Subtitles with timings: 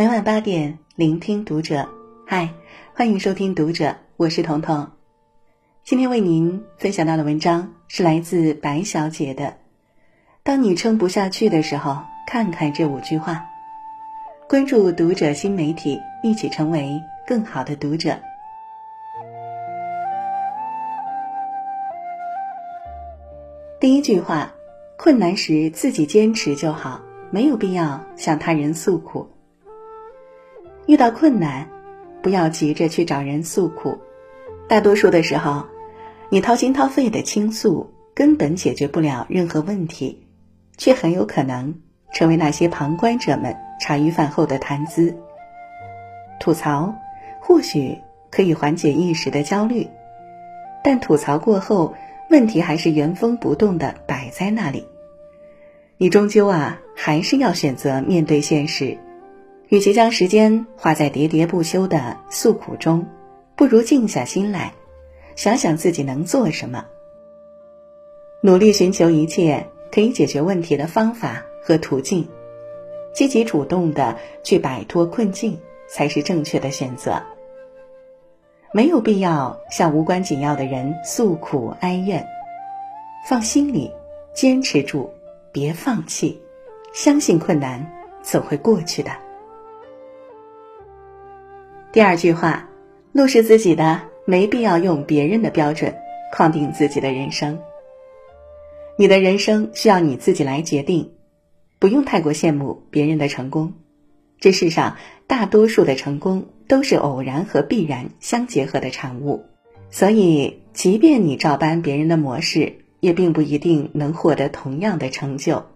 [0.00, 1.86] 每晚八点，聆听读者。
[2.26, 2.48] 嗨，
[2.94, 4.90] 欢迎收听读者，我是彤彤。
[5.84, 9.54] 今天为您分享到的文章是来自白小姐的。
[10.42, 13.44] 当你撑不下去的时候，看看这五句话。
[14.48, 18.18] 关注读者新媒体，一起成为更好的读者。
[23.78, 24.50] 第一句话：
[24.96, 26.98] 困难时自己坚持就好，
[27.30, 29.28] 没有必要向他人诉苦。
[30.90, 31.68] 遇到困难，
[32.20, 33.96] 不要急着去找人诉苦。
[34.68, 35.64] 大多数的时候，
[36.30, 40.26] 你掏心掏肺的倾诉，根本解决不了任何问题，
[40.76, 41.72] 却很有可能
[42.12, 45.16] 成为那些旁观者们茶余饭后的谈资。
[46.40, 46.92] 吐槽
[47.40, 47.96] 或许
[48.28, 49.86] 可以缓解一时的焦虑，
[50.82, 51.94] 但吐槽过后，
[52.30, 54.84] 问题还是原封不动的摆在那里。
[55.98, 58.98] 你终究啊，还是要选择面对现实。
[59.70, 63.06] 与其将时间花在喋喋不休的诉苦中，
[63.54, 64.74] 不如静下心来，
[65.36, 66.86] 想想自己能做什么。
[68.42, 72.28] 努力寻求一切可以解决问题的方法和途径，
[73.14, 75.56] 积极主动的去摆脱困境，
[75.88, 77.22] 才是正确的选择。
[78.72, 82.26] 没有必要向无关紧要的人诉苦哀怨，
[83.28, 83.92] 放心里，
[84.34, 85.08] 坚持住，
[85.52, 86.42] 别放弃，
[86.92, 87.88] 相信困难
[88.20, 89.12] 总会过去的。
[91.92, 92.68] 第二句话，
[93.10, 95.92] 路是自己的，没必要用别人的标准
[96.32, 97.58] 框定自己的人生。
[98.96, 101.10] 你的人生需要你自己来决定，
[101.80, 103.74] 不用太过羡慕别人的成功。
[104.38, 109.44] 这世上大多数的成功都是偶然和必然相结合的产物，
[109.90, 115.66] 所以即便你照搬别人的模式，也并不一定能获得同样的成就。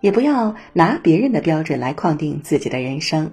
[0.00, 3.30] 也不要拿别人的标准来框定自己的人生。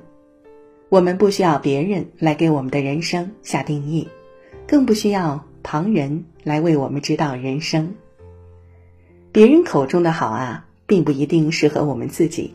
[0.94, 4.08] 我们不需要别人来给我们的人生下定义，
[4.68, 7.96] 更不需要旁人来为我们指导人生。
[9.32, 12.52] 别人口中的好啊，并不一定适合我们自己；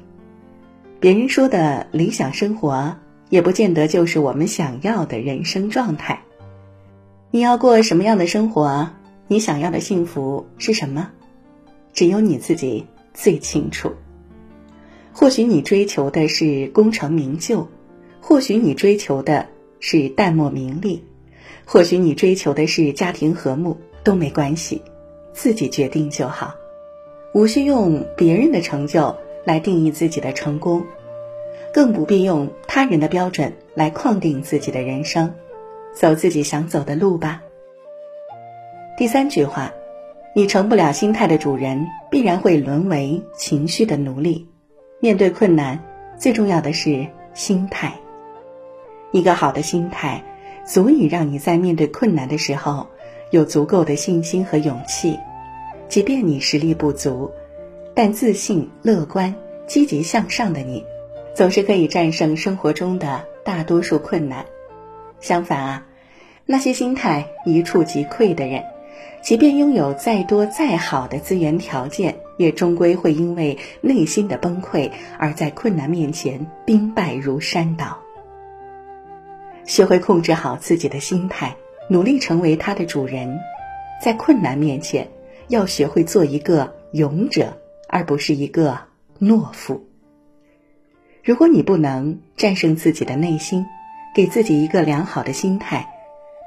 [1.00, 2.94] 别人说的理想生活，
[3.28, 6.22] 也不见得就是我们想要的人生状态。
[7.32, 8.88] 你要过什么样的生活？
[9.26, 11.10] 你想要的幸福是什么？
[11.92, 13.92] 只有你自己最清楚。
[15.12, 17.66] 或许你追求的是功成名就。
[18.20, 19.46] 或许你追求的
[19.80, 21.04] 是淡漠名利，
[21.64, 24.82] 或许你追求的是家庭和睦，都没关系，
[25.32, 26.54] 自己决定就好，
[27.32, 30.84] 无需用别人的成就来定义自己的成功，
[31.72, 35.32] 更不必用他人的标准来框定自己的人生，
[35.94, 37.42] 走自己想走的路吧。
[38.96, 39.72] 第三句话，
[40.34, 44.48] 你成不了心态的主人，必然会沦为情绪的奴隶。
[45.00, 45.78] 面对困难，
[46.18, 47.94] 最重要的是心态。
[49.10, 50.22] 一个好的心态，
[50.66, 52.86] 足以让你在面对困难的时候
[53.30, 55.18] 有足够的信心和勇气。
[55.88, 57.30] 即便你实力不足，
[57.94, 59.34] 但自信、乐观、
[59.66, 60.84] 积极向上的你，
[61.34, 64.44] 总是可以战胜生活中的大多数困难。
[65.20, 65.86] 相反啊，
[66.44, 68.62] 那些心态一触即溃的人，
[69.22, 77.98] 即便拥有再多再好的资源条件，也终归会因为内心的崩溃而在困难面前兵败如山倒。
[79.68, 81.54] 学会控制好自己的心态，
[81.90, 83.38] 努力成为他的主人。
[84.02, 85.06] 在困难面前，
[85.48, 87.54] 要学会做一个勇者，
[87.86, 88.78] 而不是一个
[89.20, 89.86] 懦夫。
[91.22, 93.66] 如果你不能战胜自己的内心，
[94.14, 95.86] 给自己一个良好的心态，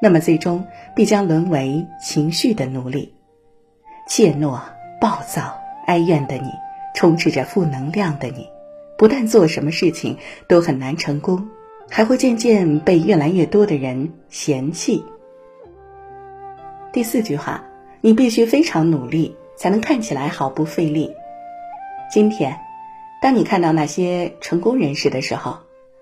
[0.02, 0.66] 那么最终
[0.96, 3.14] 必将沦为情绪的奴隶。
[4.08, 4.59] 怯懦、
[5.00, 6.50] 暴躁、哀怨的你，
[6.96, 8.50] 充斥着负能量的你，
[8.98, 10.18] 不但做什么事情
[10.48, 11.48] 都很难成功。
[11.94, 15.03] 还会渐渐被越来越多的人嫌弃。
[16.94, 17.62] 第四句话，
[18.00, 21.14] 你必须非常努力，才能看起来毫不费力。
[22.09, 22.58] 今天，
[23.22, 25.58] 当你看到那些成功人士的时候，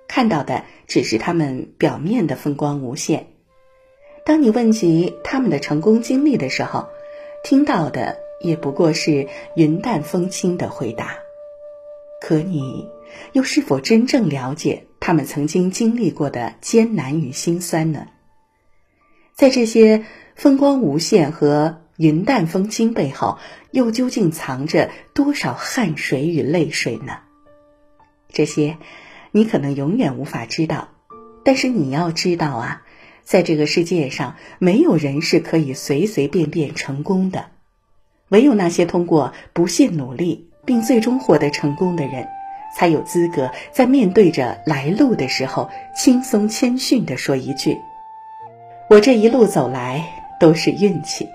[0.07, 3.21] 看到的只是他们表面的风光无限；
[4.24, 6.88] 当你问及他们的成功经历的时候，
[7.44, 11.18] 听到的也不过是云淡风轻的回答。
[12.21, 12.88] 可你
[13.33, 14.85] 又是否真正了解？
[15.00, 18.07] 他们曾经经历过的艰难与辛酸呢？
[19.33, 20.03] 在这些
[20.35, 23.38] 风光无限和云淡风轻背后，
[23.71, 27.19] 又究竟藏着多少汗水与泪水呢？
[28.31, 28.77] 这些，
[29.31, 30.89] 你可能永远无法知道。
[31.44, 32.83] 但是你要知道啊，
[33.23, 37.51] 在这个世界上，没有人是可以随随便便成功的，
[38.27, 42.27] 唯有那些通过不懈努力并最终获得成功的人。
[42.79, 47.77] 才有资格在面对着来路的时候，轻松谦逊地说一句
[48.89, 50.01] ：“我这一路走来
[50.39, 51.27] 都是运气。”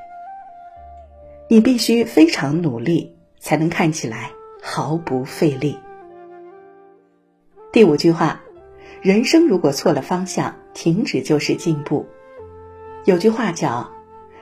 [1.50, 4.30] 你必须非常努力，才能看起来
[4.62, 5.78] 毫不费力。
[7.74, 8.40] 第五句话，
[9.02, 12.06] 人生如果错了方向，停止就是进步。
[13.04, 13.90] 有句话叫：“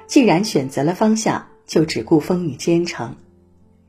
[0.06, 3.16] 既然选择了方向，就只顾风雨兼程。”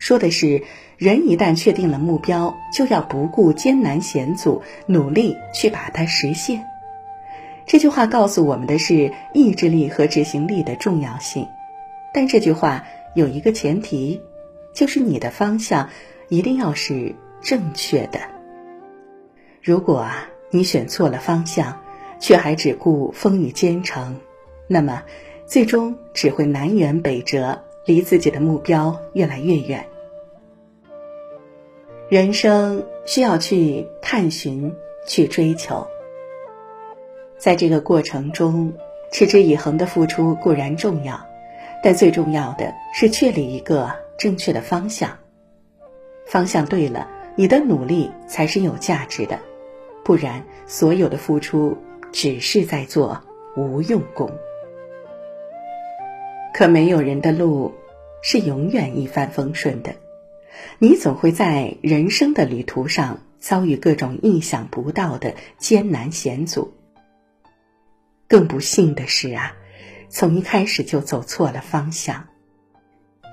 [0.03, 0.63] 说的是
[0.97, 6.65] 人一旦确定了目标，就要不顾艰难险阻，努力去把它实现。
[7.65, 11.47] 这句话告诉我们的是意志力和执行力的重要性。
[12.13, 12.83] 但这句话
[13.15, 14.21] 有一个前提，
[14.73, 15.89] 就是你的方向
[16.27, 18.19] 一定要是正确的。
[19.61, 21.79] 如果啊，你选错了方向，
[22.19, 24.17] 却还只顾风雨兼程，
[24.67, 25.03] 那么
[25.45, 29.85] 最终只会南辕北辙，离自己的目标越来越远。
[32.13, 34.71] 人生需要去探寻、
[35.07, 35.87] 去追求，
[37.39, 38.71] 在这个过程中，
[39.11, 41.19] 持之以恒的付出固然重要，
[41.81, 45.17] 但最重要的是确立一个正确的方向。
[46.27, 49.39] 方向对了，你的努力才是有价值的。
[50.05, 51.75] 不然，所有的付出
[52.11, 53.23] 只是在做
[53.57, 54.29] 无用功。
[56.53, 57.73] 可没有人的路
[58.21, 59.95] 是永远一帆风顺的，
[60.79, 66.73] 你总会在人生的旅途上遭遇各种意想不到的艰难险阻。
[68.27, 69.55] 更不幸的是啊，
[70.09, 72.25] 从一开始就走错了方向。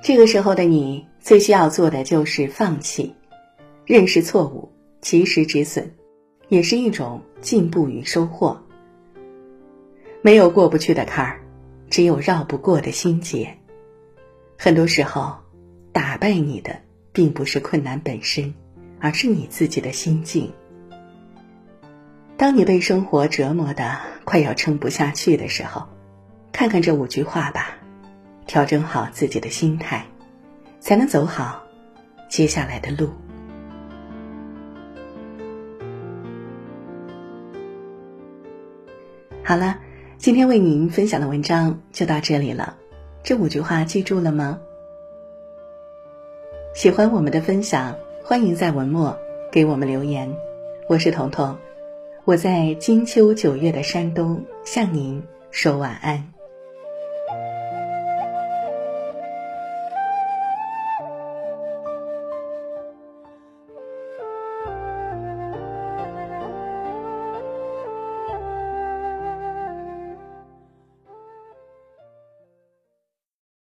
[0.02, 3.14] 这个时候的你，最需要做的就是放弃，
[3.84, 4.70] 认识错误，
[5.00, 5.90] 及时止损。
[6.48, 8.60] 也是一种进步与收获。
[10.20, 11.40] 没有过不去的坎儿，
[11.88, 13.56] 只有绕不过的心结。
[14.58, 15.36] 很多时候，
[15.92, 16.76] 打败你的
[17.12, 18.54] 并不是困难本身，
[19.00, 20.52] 而是你自己的心境。
[22.36, 25.86] 当你被生活折磨的快要撑不下去的时候，
[26.52, 27.76] 看看这五句话吧，
[28.46, 30.06] 调整好自己的心态，
[30.80, 31.62] 才能走好
[32.28, 33.10] 接下来的路。
[39.42, 39.78] 好了，
[40.16, 42.76] 今天为您分享的文章就到这里了。
[43.22, 44.58] 这五句话记住了吗？
[46.72, 49.16] 喜欢我们的分享，欢迎在文末
[49.50, 50.32] 给我们留言。
[50.88, 51.56] 我是彤彤，
[52.24, 55.20] 我在金秋九月的山东向您
[55.50, 56.24] 说晚安。